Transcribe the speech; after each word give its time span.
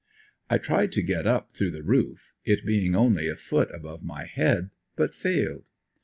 I 0.49 0.57
tried 0.57 0.91
to 0.93 1.03
get 1.03 1.27
up 1.27 1.51
through 1.55 1.69
the 1.69 1.83
roof 1.83 2.33
it 2.43 2.65
being 2.65 2.95
only 2.95 3.27
a 3.27 3.35
foot 3.35 3.69
above 3.71 4.01
my 4.01 4.25
head 4.25 4.71
but 4.95 5.13
failed. 5.13 5.67